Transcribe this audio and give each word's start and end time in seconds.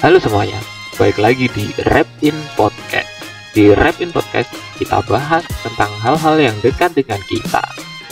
Halo 0.00 0.16
semuanya, 0.16 0.56
balik 0.96 1.20
lagi 1.20 1.44
di 1.52 1.76
Rap 1.92 2.08
In 2.24 2.32
Podcast. 2.56 3.04
Di 3.52 3.76
Rap 3.76 4.00
In 4.00 4.08
Podcast, 4.08 4.48
kita 4.80 5.04
bahas 5.04 5.44
tentang 5.60 5.92
hal-hal 6.00 6.40
yang 6.40 6.56
dekat 6.64 6.96
dengan 6.96 7.20
kita. 7.28 7.60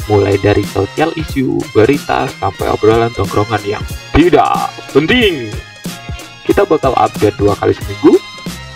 Mulai 0.04 0.36
dari 0.36 0.60
sosial 0.68 1.08
isu, 1.16 1.56
berita, 1.72 2.28
sampai 2.36 2.68
obrolan 2.68 3.08
tongkrongan 3.16 3.64
yang 3.64 3.80
tidak 4.12 4.68
penting. 4.92 5.48
Kita 6.44 6.68
bakal 6.68 6.92
update 6.92 7.40
dua 7.40 7.56
kali 7.56 7.72
seminggu, 7.72 8.20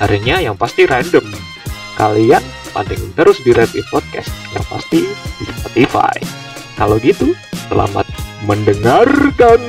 harinya 0.00 0.40
yang 0.40 0.56
pasti 0.56 0.88
random. 0.88 1.28
Kalian 2.00 2.40
pantengin 2.72 3.12
terus 3.12 3.36
di 3.44 3.52
Rap 3.52 3.76
In 3.76 3.84
Podcast, 3.92 4.32
yang 4.56 4.64
pasti 4.72 5.04
di 5.12 5.44
Spotify. 5.60 6.16
Kalau 6.80 6.96
gitu, 6.96 7.36
selamat 7.68 8.08
mendengarkan. 8.48 9.60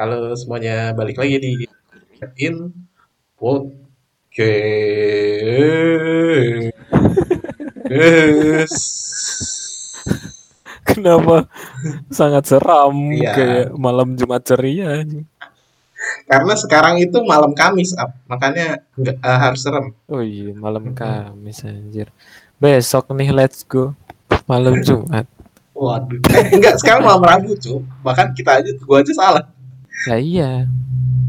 Halo 0.00 0.32
semuanya, 0.32 0.96
balik 0.96 1.20
lagi 1.20 1.36
di 1.36 1.52
In 2.40 2.72
Podcast. 3.36 4.32
Kenapa 10.88 11.52
sangat 12.08 12.48
seram 12.48 13.12
Iya. 13.12 13.32
kayak 13.36 13.76
malam 13.76 14.16
Jumat 14.16 14.40
ceria. 14.40 15.04
Karena 16.24 16.54
sekarang 16.56 17.04
itu 17.04 17.20
malam 17.20 17.52
Kamis, 17.52 17.92
Ap. 17.92 18.16
makanya 18.24 18.80
nggak 18.96 19.20
eh, 19.20 19.36
harus 19.36 19.60
serem. 19.60 19.92
Oh 20.08 20.24
iya, 20.24 20.56
malam. 20.56 20.96
Kamis 20.96 21.60
anjir. 21.68 22.08
Besok 22.56 23.12
nih 23.12 23.36
let's 23.36 23.68
go. 23.68 23.92
Malam 24.48 24.80
Jumat. 24.80 25.28
Waduh, 25.76 26.24
eh, 26.32 26.56
enggak 26.56 26.80
sekarang 26.80 27.04
malam 27.04 27.20
Rabu, 27.20 27.52
cu. 27.60 27.84
Bahkan 28.00 28.32
kita 28.32 28.64
aja, 28.64 28.72
gua 28.80 29.04
aja 29.04 29.12
salah. 29.12 29.59
Ya 30.06 30.16
iya. 30.16 30.50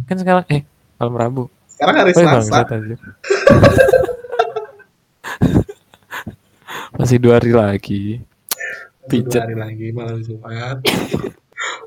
Kan 0.08 0.16
sekarang 0.18 0.46
eh 0.48 0.64
malam 0.96 1.16
Rabu. 1.16 1.44
Sekarang 1.68 1.96
hari 1.98 2.12
Oh, 2.14 2.22
iya, 2.22 2.42
Selasa. 2.42 2.66
anjir. 2.70 3.00
Masih 7.00 7.18
dua 7.18 7.42
hari 7.42 7.52
lagi. 7.52 8.04
Masih 9.08 9.22
dua 9.26 9.40
hari 9.42 9.56
lagi 9.58 9.88
malam 9.92 10.18
Jumat. 10.22 10.78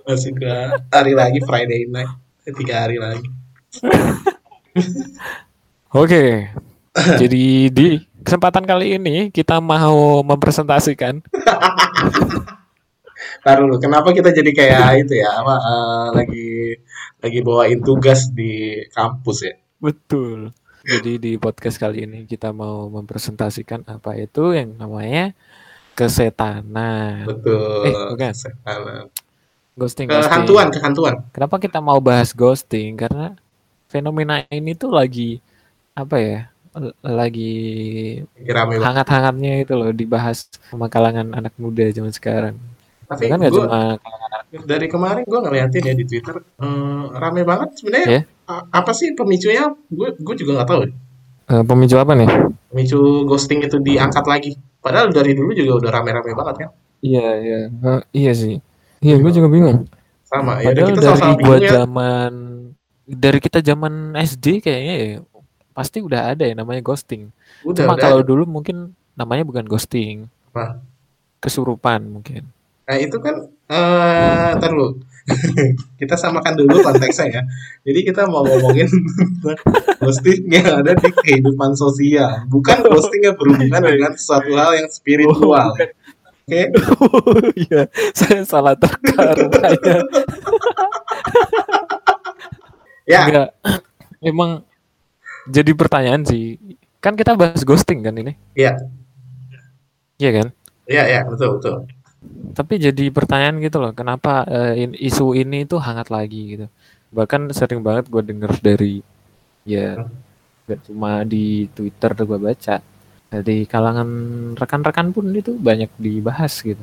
Masih 0.04 0.30
dua 0.34 0.58
hari 0.90 1.12
lagi 1.14 1.38
Friday 1.40 1.86
night. 1.86 2.10
Tiga 2.44 2.84
hari 2.84 2.98
lagi. 2.98 3.28
Oke. 5.94 6.50
Jadi 6.94 7.70
di 7.70 7.88
kesempatan 8.22 8.64
kali 8.64 8.98
ini 8.98 9.30
kita 9.30 9.58
mau 9.58 10.22
mempresentasikan 10.22 11.18
Taruh 13.44 13.68
dulu, 13.68 13.76
kenapa 13.80 14.08
kita 14.12 14.30
jadi 14.32 14.50
kayak 14.54 15.06
itu 15.06 15.14
ya, 15.20 15.30
apa, 15.40 15.54
eh, 15.58 16.06
lagi 16.16 16.48
lagi 17.24 17.38
bawain 17.40 17.80
tugas 17.80 18.28
di 18.32 18.84
kampus 18.92 19.38
ya? 19.48 19.54
Betul. 19.80 20.52
Jadi 20.84 21.16
di 21.16 21.32
podcast 21.40 21.80
kali 21.80 22.04
ini 22.04 22.28
kita 22.28 22.52
mau 22.52 22.92
mempresentasikan 22.92 23.88
apa 23.88 24.20
itu 24.20 24.52
yang 24.52 24.76
namanya 24.76 25.32
kesetanan. 25.96 27.24
Betul. 27.24 27.88
Eh, 27.88 28.06
bukan. 28.12 28.32
Kesetanan. 28.36 29.04
Ghosting, 29.74 30.06
Kehantuan, 30.06 30.70
ghosting. 30.70 30.74
kehantuan. 30.78 31.14
Kenapa 31.34 31.56
kita 31.58 31.82
mau 31.82 31.98
bahas 31.98 32.30
ghosting? 32.30 32.94
Karena 32.94 33.34
fenomena 33.90 34.46
ini 34.52 34.76
tuh 34.76 34.92
lagi 34.92 35.42
apa 35.96 36.16
ya? 36.20 36.40
Lagi 37.02 37.54
hangat-hangatnya 38.54 39.62
itu 39.62 39.72
loh 39.78 39.90
dibahas 39.94 40.50
sama 40.70 40.86
kalangan 40.90 41.32
anak 41.34 41.54
muda 41.58 41.86
zaman 41.90 42.10
sekarang. 42.14 42.54
Tapi 43.04 43.22
nggak 43.26 43.50
gua 43.50 43.64
cuma 43.64 43.80
dari 44.64 44.86
kemarin 44.86 45.24
gue 45.24 45.40
ngeliatin 45.40 45.82
ya 45.82 45.94
di 45.94 46.04
Twitter, 46.04 46.36
eh, 46.38 47.04
rame 47.12 47.42
banget 47.42 47.68
sebenarnya. 47.74 48.08
Ya. 48.08 48.20
a- 48.46 48.66
Apa 48.72 48.94
sih 48.94 49.12
pemicunya? 49.12 49.74
Gue 49.88 50.14
gue 50.14 50.34
juga 50.36 50.62
nggak 50.62 50.68
tahu. 50.68 50.80
ya. 50.84 50.90
eh, 51.44 51.62
pemicu 51.62 51.96
apa 51.98 52.12
nih? 52.14 52.28
Pemicu 52.70 52.98
ghosting 53.26 53.60
itu 53.60 53.76
diangkat 53.76 54.24
lagi. 54.24 54.52
Padahal 54.78 55.10
dari 55.10 55.34
dulu 55.34 55.52
juga 55.52 55.76
udah 55.76 55.90
rame-rame 55.92 56.32
banget 56.32 56.54
kan. 56.64 56.70
Iya, 57.00 57.26
iya. 57.36 57.58
Eh, 57.68 58.00
iya 58.14 58.32
sih. 58.32 58.56
Iya, 59.00 59.20
gue 59.20 59.32
juga 59.32 59.48
bingung. 59.48 59.84
Sama 60.24 60.60
ya. 60.60 60.72
Padahal 60.72 60.88
kita 60.88 61.00
dari 61.02 61.20
gua 61.20 61.36
bingung 61.36 61.60
ya. 61.60 61.70
zaman 61.82 62.32
dari 63.04 63.38
kita 63.38 63.58
zaman 63.60 63.92
SD 64.16 64.64
kayaknya 64.64 64.94
ya 64.96 65.08
pasti 65.74 66.00
udah 66.00 66.32
ada 66.32 66.46
ya 66.46 66.54
namanya 66.54 66.80
ghosting. 66.80 67.28
Udah, 67.60 67.84
Cuma 67.84 67.98
udah 67.98 68.00
kalau 68.00 68.20
ada. 68.22 68.28
dulu 68.28 68.48
mungkin 68.48 68.94
namanya 69.12 69.44
bukan 69.44 69.66
ghosting. 69.66 70.30
Apa? 70.54 70.80
Kesurupan 71.38 72.08
mungkin. 72.08 72.48
Nah 72.84 72.96
itu 73.00 73.16
kan, 73.20 73.34
eh 73.72 74.50
ntar 74.60 74.70
dulu. 74.72 75.00
kita 76.00 76.20
samakan 76.20 76.52
dulu 76.52 76.84
konteksnya 76.84 77.40
ya. 77.40 77.42
Jadi 77.80 78.00
kita 78.04 78.28
mau 78.28 78.44
ngomongin 78.44 78.84
ghosting 80.04 80.44
yang 80.52 80.84
ada 80.84 80.92
di 80.92 81.08
kehidupan 81.08 81.72
sosial. 81.72 82.44
Bukan 82.52 82.84
ghosting 82.92 83.24
yang 83.24 83.36
berhubungan 83.40 83.80
dengan 83.80 84.12
sesuatu 84.12 84.52
hal 84.52 84.76
yang 84.76 84.88
spiritual. 84.92 85.72
bukan. 85.72 85.88
Oke? 86.44 86.62
Oh 87.00 87.40
iya, 87.64 87.88
saya 88.12 88.44
salah 88.44 88.76
terka 88.76 89.32
rupanya. 89.32 89.96
Ya, 93.08 93.28
Enggak. 93.28 93.48
Emang 94.20 94.64
jadi 95.48 95.72
pertanyaan 95.72 96.24
sih. 96.24 96.60
Kan 97.00 97.16
kita 97.16 97.36
bahas 97.36 97.64
ghosting 97.64 98.04
kan 98.04 98.16
ini? 98.16 98.36
Iya. 98.56 98.76
Iya 100.20 100.30
kan? 100.40 100.46
ya, 100.84 101.04
ya, 101.08 101.20
betul, 101.24 101.56
betul. 101.56 101.88
Tapi 102.54 102.78
jadi 102.78 103.10
pertanyaan 103.10 103.58
gitu 103.58 103.82
loh, 103.82 103.90
kenapa 103.90 104.46
eh, 104.46 104.86
in- 104.86 104.98
isu 104.98 105.34
ini 105.34 105.66
tuh 105.66 105.82
hangat 105.82 106.08
lagi 106.08 106.54
gitu. 106.54 106.66
Bahkan 107.10 107.50
sering 107.50 107.82
banget 107.82 108.06
gue 108.10 108.22
denger 108.22 108.52
dari 108.62 109.02
ya 109.66 110.06
gak 110.64 110.80
cuma 110.88 111.24
di 111.26 111.66
Twitter 111.74 112.14
gue 112.14 112.38
baca, 112.38 112.76
dari 113.28 113.66
kalangan 113.66 114.08
rekan-rekan 114.54 115.10
pun 115.10 115.28
itu 115.34 115.52
banyak 115.58 115.90
dibahas 115.98 116.54
gitu. 116.62 116.80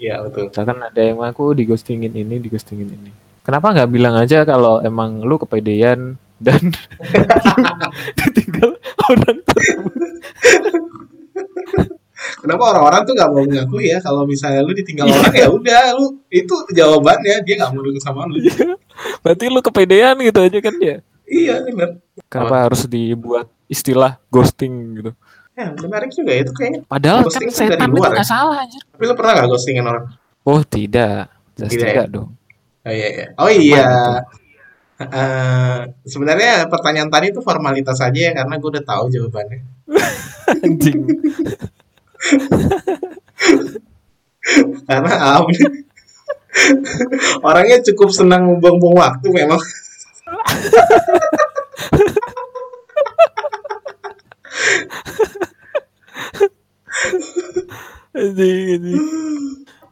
Iya, 0.00 0.24
betul. 0.26 0.50
Misalkan 0.50 0.78
ada 0.82 1.00
yang 1.00 1.22
ngaku 1.22 1.54
digostingin 1.54 2.10
ini, 2.16 2.42
digostingin 2.42 2.90
ini. 2.90 3.10
Kenapa 3.42 3.74
nggak 3.74 3.90
bilang 3.90 4.14
aja 4.18 4.42
kalau 4.46 4.82
emang 4.82 5.22
lu 5.22 5.38
kepedean 5.38 6.14
dan 6.42 6.62
ditinggal 8.18 8.74
orang 9.10 9.38
tersebut? 9.46 9.94
Kenapa 12.42 12.74
orang-orang 12.74 13.06
tuh 13.06 13.14
nggak 13.14 13.30
mau 13.30 13.42
mengakui 13.46 13.86
ya 13.86 14.02
kalau 14.02 14.26
misalnya 14.26 14.66
lu 14.66 14.74
ditinggal 14.74 15.06
orang 15.06 15.30
ya 15.30 15.46
udah 15.46 15.82
lu 15.94 16.18
itu 16.26 16.54
jawabannya 16.74 17.46
dia 17.46 17.54
nggak 17.54 17.70
mau 17.70 17.82
deket 17.86 18.02
sama 18.02 18.26
lu. 18.26 18.42
Berarti 19.22 19.44
lu 19.46 19.62
kepedean 19.62 20.18
gitu 20.18 20.38
aja 20.42 20.58
kan 20.58 20.74
ya? 20.82 20.96
Iya 21.22 21.54
benar. 21.70 22.02
Kenapa 22.26 22.56
harus 22.66 22.82
dibuat 22.90 23.46
istilah 23.70 24.18
ghosting 24.26 24.98
gitu? 24.98 25.10
Ya, 25.52 25.68
menarik 25.68 26.10
juga 26.10 26.32
itu 26.32 26.50
kayaknya. 26.56 26.80
Padahal 26.88 27.28
Ghosting 27.28 27.52
kan 27.52 27.54
kan 27.54 27.60
dari 27.60 27.76
setan 27.76 27.88
itu 27.92 28.00
luar 28.00 28.12
ya? 28.16 28.24
salah 28.24 28.56
anjir. 28.64 28.82
Tapi 28.88 29.04
lu 29.04 29.14
pernah 29.14 29.32
nggak 29.36 29.48
ghostingin 29.52 29.84
orang? 29.84 30.04
Oh 30.42 30.60
tidak, 30.64 31.28
Tidak 31.54 31.68
tidak, 31.70 31.88
ya? 31.92 32.04
dong. 32.08 32.28
Oh 32.82 32.90
iya, 32.92 33.08
iya. 33.12 33.26
Oh 33.36 33.50
iya. 33.52 33.86
Eh, 35.02 35.80
sebenarnya 36.08 36.66
pertanyaan 36.72 37.10
tadi 37.12 37.34
itu 37.34 37.40
formalitas 37.44 37.98
aja 38.00 38.16
ya 38.16 38.32
karena 38.32 38.54
gue 38.58 38.70
udah 38.74 38.84
tahu 38.86 39.04
jawabannya. 39.12 39.60
Anjing. 40.66 40.98
Karena 44.86 45.14
Am 45.38 45.46
orangnya 47.40 47.80
cukup 47.80 48.12
senang 48.12 48.44
membuang-buang 48.46 48.96
waktu 49.00 49.26
memang. 49.32 49.60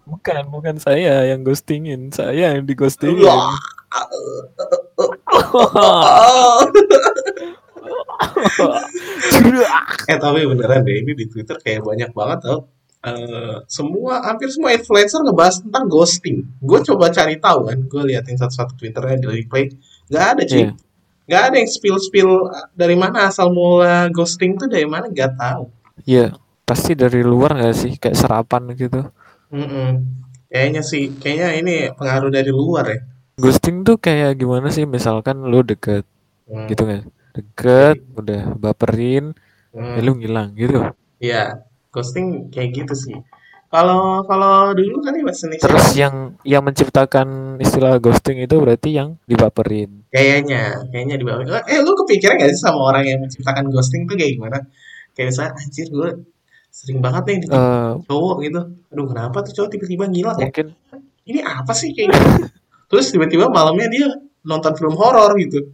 Bukan, 0.05 0.53
bukan 0.53 0.77
saya 0.77 1.25
yang 1.33 1.41
ghostingin, 1.47 2.13
saya 2.13 2.53
yang 2.55 2.69
dighostingin. 2.69 3.25
Eh 10.11 10.19
tapi 10.19 10.43
beneran 10.47 10.83
deh 10.83 10.97
ini 11.03 11.13
di 11.15 11.27
Twitter 11.31 11.57
kayak 11.61 11.85
banyak 11.85 12.11
banget 12.11 12.39
tau. 12.47 12.59
Eh, 13.01 13.57
semua 13.65 14.21
hampir 14.29 14.53
semua 14.53 14.77
influencer 14.77 15.25
ngebahas 15.25 15.65
tentang 15.65 15.89
ghosting. 15.89 16.45
Gue 16.61 16.85
coba 16.85 17.09
cari 17.09 17.41
tahu 17.41 17.73
kan, 17.73 17.79
gue 17.89 18.03
liatin 18.13 18.37
satu-satu 18.37 18.77
Twitternya 18.77 19.17
di 19.25 19.29
replay, 19.41 19.73
nggak 20.13 20.25
ada 20.37 20.43
cuy. 20.45 20.59
Iya. 20.61 20.71
Nggak 21.31 21.43
ada 21.47 21.57
yang 21.63 21.71
spill-spill 21.71 22.31
dari 22.77 22.97
mana 22.99 23.31
asal 23.33 23.55
mula 23.55 24.11
ghosting 24.13 24.61
tuh 24.61 24.69
dari 24.69 24.85
mana 24.85 25.09
nggak 25.09 25.33
tahu. 25.39 25.73
Iya, 26.05 26.37
pasti 26.69 26.93
dari 26.93 27.25
luar 27.25 27.57
nggak 27.57 27.77
sih, 27.77 27.93
kayak 27.97 28.19
serapan 28.21 28.69
gitu. 28.77 29.01
Mm-mm. 29.49 29.91
Kayaknya 30.51 30.83
sih, 30.85 31.15
kayaknya 31.17 31.49
ini 31.57 31.75
pengaruh 31.97 32.29
dari 32.29 32.51
luar 32.53 32.85
ya. 32.85 33.01
Ghosting 33.41 33.81
tuh 33.87 33.97
kayak 33.97 34.37
gimana 34.37 34.69
sih? 34.69 34.85
Misalkan 34.85 35.41
lu 35.49 35.65
deket, 35.65 36.05
Hmm. 36.51 36.67
gitu 36.67 36.83
kan? 36.85 37.07
Deket, 37.31 37.97
udah 38.13 38.43
baperin, 38.57 39.33
Hmm. 39.71 39.97
eh, 39.97 40.03
lu 40.03 40.19
ngilang 40.19 40.51
gitu. 40.55 40.83
Iya, 41.19 41.63
ghosting 41.89 42.51
kayak 42.51 42.71
gitu 42.75 42.95
sih. 42.97 43.17
Kalau 43.71 44.27
kalau 44.27 44.75
dulu 44.75 44.99
kan 44.99 45.15
ya 45.15 45.23
bahasa 45.23 45.47
Indonesia 45.47 45.63
Terus 45.63 45.87
yang 45.95 46.15
yang 46.43 46.63
menciptakan 46.67 47.29
istilah 47.63 48.03
ghosting 48.03 48.43
itu 48.43 48.59
berarti 48.59 48.99
yang 48.99 49.15
dibaperin. 49.31 50.03
kayaknya 50.11 50.75
kayaknya 50.91 51.15
di 51.15 51.25
bawah. 51.25 51.63
Eh 51.71 51.79
lu 51.79 51.95
kepikiran 52.03 52.35
gak 52.35 52.51
sih 52.51 52.59
sama 52.59 52.83
orang 52.91 53.07
yang 53.07 53.23
menciptakan 53.23 53.71
ghosting 53.71 54.11
tuh 54.11 54.19
kayak 54.19 54.35
gimana? 54.35 54.59
Kayak 55.15 55.27
misalnya 55.31 55.53
anjir 55.55 55.87
gue 55.87 56.09
sering 56.71 56.99
banget 56.99 57.23
nih 57.31 57.37
Eh 57.47 57.93
cowok 58.11 58.37
gitu. 58.43 58.61
Aduh 58.91 59.07
kenapa 59.07 59.39
tuh 59.47 59.53
cowok 59.55 59.69
tiba-tiba 59.71 60.05
ngilang 60.11 60.35
ya? 60.35 60.51
mungkin 60.51 60.67
Ini 61.31 61.41
apa 61.47 61.71
sih 61.71 61.95
kayak 61.95 62.11
gitu? 62.11 62.27
Terus 62.91 63.07
tiba-tiba 63.15 63.47
malamnya 63.55 63.87
dia 63.87 64.11
nonton 64.43 64.75
film 64.75 64.99
horor 64.99 65.31
gitu. 65.39 65.71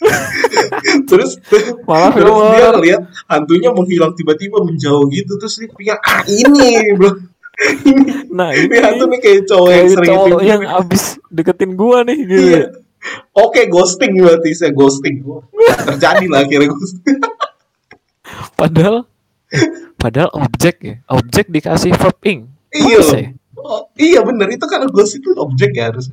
terus 1.08 1.36
malah 1.84 2.10
terus 2.12 2.32
dia 2.32 2.56
film 2.56 2.80
lihat 2.80 3.02
hantunya 3.28 3.70
menghilang 3.72 4.12
tiba-tiba 4.16 4.64
menjauh 4.64 5.04
gitu 5.12 5.36
terus 5.36 5.60
dia 5.60 5.68
pikir 5.68 5.96
ah 6.00 6.24
ini 6.24 6.96
bro 6.96 7.30
Nah, 8.38 8.56
ini 8.56 8.72
ini 8.72 8.76
hantu 8.80 9.04
nih 9.10 9.20
kayak 9.20 9.40
cowok 9.44 9.70
yang 9.70 9.88
sering 9.92 10.10
cowok 10.10 10.40
yang 10.40 10.62
abis 10.64 11.02
deketin 11.28 11.72
gua 11.76 11.98
nih 12.08 12.18
gitu. 12.24 12.40
Iya. 12.56 12.64
Oke, 13.36 13.68
ghosting 13.68 14.12
berarti 14.16 14.50
saya 14.52 14.72
ghosting. 14.72 15.24
Terjadi 15.88 16.24
lah 16.28 16.44
akhirnya 16.44 16.68
ghosting. 16.72 17.20
Padahal 18.60 19.04
padahal 19.98 20.30
objek 20.36 20.76
ya. 20.80 20.96
Objek 21.10 21.52
dikasih 21.52 21.92
verb 21.96 22.16
ing. 22.24 22.48
Iya. 22.70 23.00
Ya? 23.12 23.28
Oh, 23.60 23.92
iya 24.00 24.20
bener 24.24 24.48
itu 24.48 24.64
kan 24.64 24.88
ghost 24.88 25.20
itu 25.20 25.36
objek 25.36 25.76
ya 25.76 25.92
harus 25.92 26.08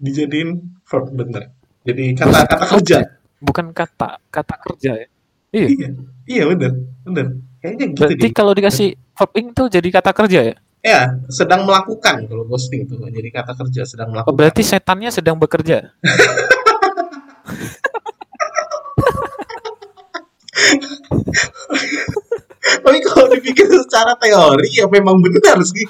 dijadiin 0.00 0.80
verb 0.86 1.12
bener. 1.12 1.52
Jadi 1.84 2.16
kata 2.16 2.46
kata 2.46 2.64
kerja. 2.78 2.98
Bukan 3.38 3.70
kata, 3.70 4.18
kata 4.28 4.54
kerja 4.60 4.92
ya. 4.96 5.08
Iya. 5.52 5.66
Iya, 5.68 5.88
iya 6.26 6.42
bener, 6.48 6.72
bener. 7.04 7.26
Kayaknya 7.60 7.84
gitu 7.92 8.00
Berarti 8.00 8.28
kalau 8.32 8.52
dikasih 8.52 8.88
verb 9.12 9.30
ing 9.36 9.46
tuh 9.52 9.66
jadi 9.68 9.88
kata 9.88 10.12
kerja 10.12 10.40
ya? 10.52 10.56
Ya, 10.86 11.18
sedang 11.26 11.66
melakukan 11.66 12.30
kalau 12.30 12.46
ghosting 12.46 12.86
itu 12.86 12.94
jadi 12.94 13.28
kata 13.34 13.58
kerja 13.58 13.82
sedang 13.82 14.08
Oh, 14.08 14.12
melakukan. 14.14 14.38
berarti 14.38 14.62
setannya 14.62 15.10
sedang 15.10 15.34
bekerja. 15.34 15.82
Tapi 22.82 22.98
kalau 23.02 23.26
dipikir 23.30 23.66
secara 23.66 24.14
teori 24.18 24.70
ya 24.74 24.86
memang 24.90 25.22
benar 25.22 25.58
sih. 25.62 25.86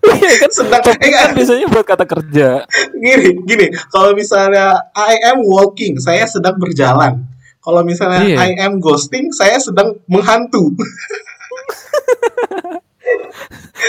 Iya 0.00 0.32
kan? 0.38 0.50
Sedang 0.56 0.82
eh, 0.82 1.10
kan 1.10 1.28
biasanya 1.32 1.66
buat 1.66 1.84
kata 1.84 2.04
kerja. 2.04 2.48
gini 2.92 3.30
gini 3.42 3.66
kalau 3.88 4.12
misalnya 4.12 4.74
I 4.92 5.16
am 5.26 5.40
walking 5.40 5.96
saya 5.96 6.24
sedang 6.24 6.56
berjalan 6.56 7.24
kalau 7.60 7.80
misalnya 7.80 8.22
Iya. 8.22 8.36
I 8.38 8.50
am 8.60 8.76
ghosting 8.76 9.28
saya 9.30 9.56
sedang 9.56 9.96
menghantu 10.06 10.72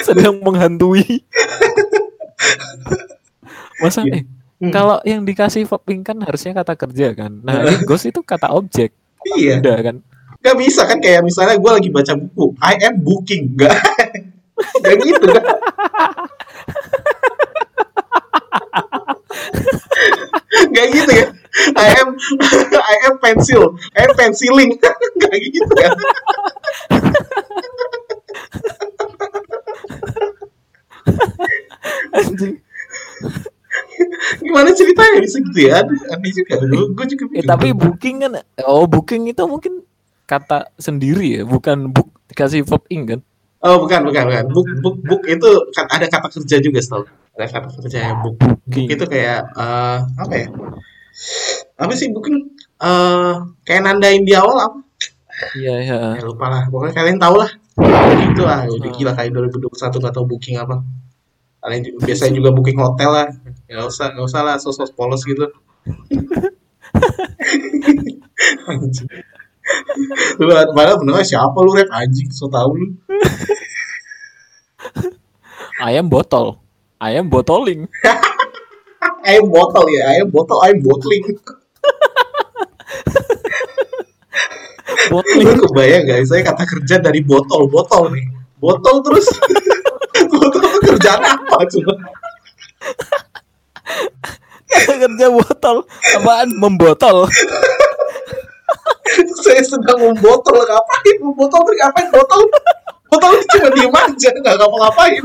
sedang 0.01 0.39
menghantui. 0.39 1.23
Masa 3.77 4.03
Iya. 4.03 4.15
eh 4.17 4.23
Hmm. 4.61 4.69
kalau 4.69 5.01
yang 5.01 5.25
dikasih 5.25 5.65
verb 5.65 5.81
ing 5.89 6.01
kan 6.01 6.21
harusnya 6.21 6.53
kata 6.53 6.77
kerja 6.77 7.17
kan. 7.17 7.41
Nah, 7.41 7.65
ini 7.65 7.81
ghost 7.89 8.05
itu 8.05 8.21
kata 8.21 8.53
objek. 8.53 8.93
iya 9.33 9.57
Udah 9.57 9.77
kan. 9.81 9.95
nggak 10.37 10.57
bisa 10.57 10.85
kan 10.85 10.97
kayak 10.97 11.21
misalnya 11.21 11.53
gue 11.53 11.71
lagi 11.71 11.89
baca 11.89 12.13
buku 12.13 12.57
I 12.57 12.73
am 12.81 12.97
booking 12.97 13.53
nggak 13.53 13.77
nggak 14.81 14.95
gitu 14.99 15.25
kan 15.27 15.45
nggak 20.67 20.85
gitu 20.91 21.11
ya 21.13 21.27
I 21.77 21.89
am 22.01 22.09
I 23.95 24.01
am 24.05 24.11
penciling 24.17 24.71
nggak 24.75 25.35
gitu 25.51 25.73
Anjing. 32.11 32.55
gimana 34.41 34.69
ceritanya 34.73 35.21
bisa 35.21 35.37
gitu 35.39 35.59
ya? 35.61 35.81
Aneh 35.85 36.31
juga. 36.33 36.53
Gue 36.67 37.05
juga 37.07 37.23
Eh, 37.37 37.45
tapi 37.45 37.71
booking 37.71 38.25
kan 38.25 38.31
oh 38.65 38.85
booking 38.89 39.29
itu 39.29 39.43
mungkin 39.45 39.85
kata 40.25 40.71
sendiri 40.79 41.41
ya, 41.41 41.43
bukan 41.43 41.91
book 41.91 42.09
dikasih 42.31 42.63
verb 42.65 42.83
ing 42.89 43.03
kan. 43.07 43.19
Oh 43.61 43.77
bukan 43.85 44.09
bukan 44.09 44.23
bukan. 44.27 44.45
Book 44.49 44.67
book 44.81 44.97
book 45.05 45.23
itu 45.29 45.49
kan 45.77 45.85
ada 45.91 46.09
kata 46.09 46.27
kerja 46.33 46.57
juga 46.57 46.79
setahu 46.81 47.05
ada 47.37 47.45
kata 47.47 47.67
kerja 47.77 47.97
yang 48.11 48.17
book 48.25 48.35
book. 48.41 48.57
Booking. 48.65 48.87
itu 48.89 49.05
kayak 49.05 49.41
eh, 49.53 49.97
apa 50.17 50.33
ya? 50.33 50.47
Apa 51.77 51.93
sih 51.93 52.09
booking 52.09 52.37
eh 52.81 53.33
kayak 53.65 53.81
nandain 53.85 54.25
di 54.25 54.33
awal 54.33 54.57
apa? 54.57 54.79
Iya, 55.57 55.75
iya. 55.81 55.97
ya 56.17 56.23
lupa 56.25 56.49
lah 56.53 56.69
pokoknya 56.69 56.93
kalian 56.93 57.17
lah 57.17 57.51
gitu 58.29 58.41
lah. 58.45 58.65
Udah 58.69 58.89
gila 58.93 59.11
kayak 59.17 59.31
2021 59.33 60.01
nggak 60.01 60.13
tahu 60.13 60.25
booking 60.25 60.57
apa. 60.57 60.81
Kalian 61.61 61.81
biasanya 62.01 62.33
juga 62.37 62.49
booking 62.53 62.77
hotel 62.77 63.09
lah. 63.09 63.27
Nggak 63.69 63.85
usah 63.89 64.07
nggak 64.13 64.25
usah 64.25 64.41
lah 64.45 64.55
sosok 64.61 64.93
polos 64.93 65.21
gitu. 65.25 65.45
Lu 70.37 70.43
padahal 70.49 70.97
bener 71.01 71.21
siapa 71.25 71.57
lu 71.61 71.71
rap 71.73 71.89
anjing 71.93 72.29
so 72.33 72.49
tau 72.49 72.73
lu. 72.73 72.97
Ayam 75.81 76.09
botol. 76.09 76.61
Ayam 77.01 77.29
botoling. 77.29 77.89
ayam 79.25 79.47
botol 79.49 79.85
ya 79.89 80.03
ayam 80.17 80.27
botol 80.29 80.57
ayam 80.65 80.79
bottling 80.81 81.25
Botoling. 85.11 85.43
lu 85.43 85.53
kebayang 85.67 86.07
gak 86.07 86.23
saya 86.23 86.41
kata 86.47 86.63
kerja 86.63 86.95
dari 87.03 87.19
botol 87.19 87.67
botol 87.67 88.07
nih. 88.15 88.23
Botol 88.63 89.03
terus? 89.03 89.27
Botol 90.31 90.61
kerjaan 90.85 91.17
apa 91.17 91.65
coba? 91.65 91.93
Kata 94.69 94.95
kerja 95.01 95.27
botol. 95.33 95.77
Apaan? 96.21 96.49
Membotol. 96.55 97.25
saya 99.43 99.61
sedang 99.65 99.99
membotol 99.99 100.61
ngapain? 100.61 101.15
Membotol 101.19 101.59
tuh 101.67 101.75
ngapain? 101.75 102.07
Botol? 102.13 102.41
Botol 103.11 103.31
itu 103.35 103.45
cuma 103.57 103.69
diem 103.75 103.91
aja 103.91 104.29
nggak 104.31 104.55
ngapa-ngapain. 104.55 105.23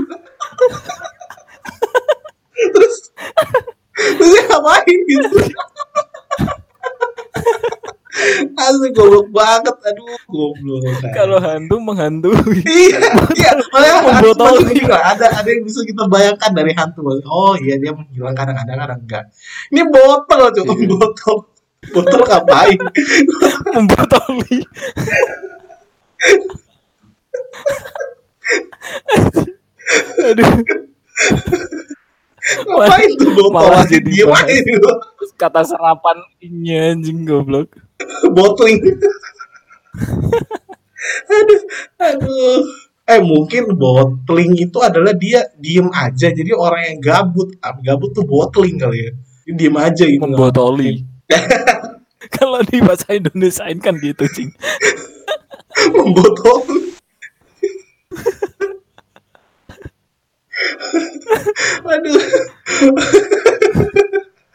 Terus? 2.75 2.97
Terus 3.95 4.33
ngapain 4.49 4.99
gitu 5.07 5.39
Asli 8.57 8.89
goblok 8.91 9.29
banget, 9.31 9.77
aduh 9.85 10.17
goblok. 10.27 10.81
Kalau 11.13 11.37
hantu 11.39 11.77
menghantui. 11.77 12.65
iya, 12.65 12.99
iya, 13.37 13.53
makanya 13.69 14.25
Membotol. 14.25 14.65
juga 14.73 14.97
ada 15.05 15.29
ada 15.29 15.49
yang 15.49 15.61
bisa 15.63 15.85
kita 15.85 16.09
bayangkan 16.09 16.51
dari 16.57 16.73
hantu. 16.73 17.21
Oh 17.29 17.53
iya 17.61 17.77
dia 17.77 17.93
menghilang 17.93 18.33
kadang-kadang 18.33 18.81
kadang 18.81 19.01
enggak. 19.05 19.25
Ini 19.69 19.83
botol 19.93 20.41
coba 20.57 20.73
Iya. 20.73 20.89
botol. 20.97 21.37
Botol 21.93 22.21
ngapain? 22.25 22.81
Membotoli. 23.77 24.65
Aduh, 30.27 30.51
Ngapain 32.47 33.11
tuh 33.19 33.31
botol? 33.35 33.51
malah 33.51 33.83
jadi 33.83 34.07
gitu. 34.07 34.91
kata 35.35 35.67
serapan 35.67 36.17
ininya 36.39 36.95
anjing 36.95 37.27
goblok. 37.27 37.75
Bottling. 38.31 38.79
aduh, 41.37 41.63
aduh. 41.99 42.63
Eh 43.07 43.23
mungkin 43.23 43.75
bottling 43.75 44.55
itu 44.59 44.79
adalah 44.79 45.15
dia 45.15 45.43
diem 45.59 45.91
aja. 45.91 46.31
Jadi 46.31 46.55
orang 46.55 46.95
yang 46.95 46.99
gabut, 47.03 47.55
ah, 47.63 47.75
gabut 47.83 48.15
tuh 48.15 48.23
bottling 48.23 48.79
kali 48.79 49.11
ya. 49.11 49.11
Dia 49.47 49.55
diem 49.55 49.77
aja 49.79 50.05
gitu. 50.07 50.23
Membotoli. 50.23 51.03
Kalau 52.37 52.63
di 52.67 52.79
bahasa 52.83 53.15
Indonesia 53.15 53.67
kan 53.79 53.95
gitu, 53.99 54.27
cing. 54.31 54.51
Membotol. 55.95 56.86
Aduh. 61.85 62.21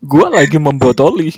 Gua 0.01 0.27
lagi 0.33 0.57
membotoli. 0.57 1.31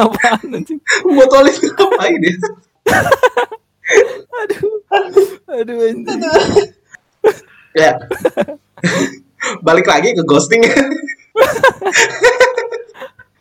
Apaan 0.00 0.56
anjing? 0.56 0.80
Botol 1.04 1.44
itu 1.52 1.68
ngapain 1.76 2.20
ya? 2.20 2.32
Aduh. 4.44 4.72
Aduh 5.50 5.76
anjing. 5.86 6.20
Ya. 7.76 8.00
Balik 9.60 9.86
lagi 9.88 10.16
ke 10.16 10.22
ghosting. 10.24 10.64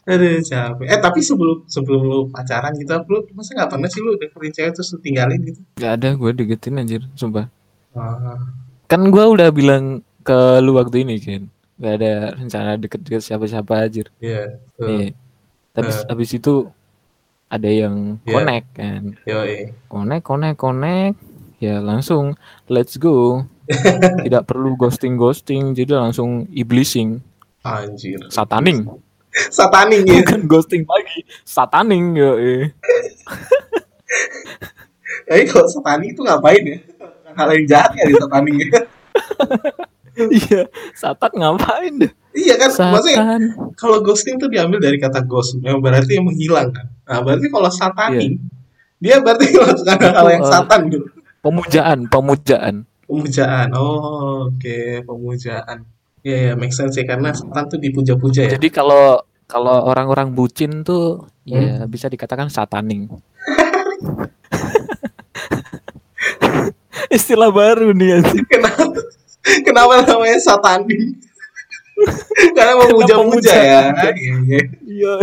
Aduh 0.10 0.42
capek. 0.42 0.86
Eh 0.90 1.00
tapi 1.00 1.22
sebelum 1.22 1.70
sebelum 1.70 2.02
lu 2.02 2.20
pacaran 2.34 2.74
gitu, 2.76 2.98
lu 3.08 3.22
masa 3.38 3.54
nggak 3.54 3.70
pernah 3.70 3.90
sih 3.90 4.02
lu 4.02 4.18
deketin 4.18 4.52
cewek 4.52 4.72
terus 4.74 4.90
lu 4.94 5.00
tinggalin 5.06 5.40
gitu? 5.46 5.62
Gak 5.78 6.02
ada 6.02 6.18
gue 6.18 6.32
deketin 6.34 6.82
anjir, 6.82 7.06
sumpah. 7.14 7.46
Ah, 7.94 8.42
Kan 8.90 9.14
gua 9.14 9.30
udah 9.30 9.54
bilang 9.54 10.02
ke 10.26 10.38
lu 10.60 10.74
waktu 10.74 11.06
ini 11.06 11.16
kan. 11.22 11.44
Gak 11.80 11.94
ada 12.02 12.14
rencana 12.36 12.76
deket-deket 12.76 13.22
siapa-siapa 13.24 13.88
iya. 14.20 14.60
tuh. 14.76 14.84
Nih. 14.84 15.16
Tapi 15.72 15.90
Eh. 15.94 16.04
habis 16.12 16.30
itu 16.34 16.68
ada 17.48 17.70
yang 17.70 18.20
Iya. 18.26 18.34
connect 18.36 18.68
kan. 18.76 19.02
Yoi. 19.24 19.72
Connect, 19.88 20.24
connect, 20.26 20.58
connect. 20.60 21.16
ya 21.60 21.84
langsung 21.84 22.40
let's 22.72 22.96
go. 22.96 23.44
Tidak 24.26 24.48
perlu 24.48 24.74
ghosting-ghosting, 24.74 25.76
jadi 25.76 26.00
langsung 26.00 26.48
iblising, 26.50 27.20
Anjir. 27.62 28.18
sataning. 28.32 28.88
Sataning 29.52 30.08
ya. 30.08 30.24
Bukan 30.26 30.48
ghosting 30.50 30.88
lagi, 30.88 31.22
sataning 31.46 32.16
ya. 32.18 32.32
Tapi 35.30 35.44
kalau 35.46 35.68
sataning 35.70 36.16
itu 36.16 36.22
ngapain 36.26 36.64
ya? 36.66 36.78
Hal 37.40 37.50
yang 37.56 37.66
jahat 37.66 37.92
ya 37.96 38.04
di 38.04 38.16
sataning 38.16 38.56
ya. 38.60 38.68
Iya, 40.20 40.62
satan 40.92 41.32
ngapain 41.40 41.94
deh? 41.96 42.12
Iya 42.36 42.60
kan, 42.60 42.70
maksudnya 42.92 43.18
Satan. 43.24 43.42
kalau 43.74 44.04
ghosting 44.04 44.36
itu 44.36 44.52
diambil 44.52 44.78
dari 44.78 45.00
kata 45.00 45.24
ghost, 45.24 45.56
yang 45.64 45.80
berarti 45.80 46.20
yang 46.20 46.28
menghilang 46.28 46.70
kan. 46.76 46.92
Nah, 47.08 47.20
berarti 47.24 47.48
kalau 47.48 47.72
sataning, 47.72 48.36
dia 49.00 49.18
berarti 49.24 49.50
melakukan 49.56 49.98
hal 50.14 50.28
yang 50.30 50.44
satan 50.46 50.82
gitu. 50.92 51.08
Pemujaan, 51.40 52.00
pemujaan. 52.06 52.76
Pemujaan. 53.08 53.68
Oh, 53.74 54.52
oke, 54.52 55.08
pemujaan. 55.08 55.88
Ya, 56.20 56.52
ya, 56.52 56.54
make 56.54 56.76
sense 56.76 57.00
ya 57.00 57.08
karena 57.08 57.32
satan 57.32 57.64
tuh 57.66 57.80
dipuja-puja 57.80 58.52
ya. 58.52 58.60
Jadi 58.60 58.70
kalau 58.70 59.24
kalau 59.48 59.88
orang-orang 59.88 60.36
bucin 60.36 60.84
tuh 60.84 61.26
Hmm. 61.50 61.58
ya 61.58 61.74
bisa 61.90 62.06
dikatakan 62.06 62.52
sataning. 62.52 63.10
Istilah 67.10 67.50
baru 67.50 67.92
nih 67.94 68.22
anjing. 68.22 68.46
Kenapa? 68.46 69.02
Kenapa 69.66 69.94
namanya 70.06 70.40
sataning? 70.40 71.18
karena 72.56 72.74
memuja-muja 72.80 73.52
ya. 73.52 73.82
Iya, 73.92 74.12
iya. 74.16 74.62
Iya. 74.88 75.14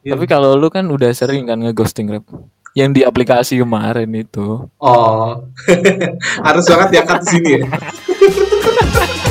Iya. 0.00 0.16
Tapi 0.16 0.24
kalau 0.24 0.56
lu 0.56 0.72
kan 0.72 0.88
udah 0.88 1.12
sering 1.12 1.44
kan 1.44 1.60
ngeghosting 1.60 2.08
rap. 2.08 2.24
Yang 2.72 2.90
di 2.96 3.02
aplikasi 3.02 3.58
kemarin 3.58 4.08
itu. 4.14 4.70
Oh, 4.78 5.28
harus 6.46 6.64
banget 6.70 6.88
diangkat 6.94 7.18
di 7.26 7.28
sini 7.28 7.50
ya. 7.58 7.66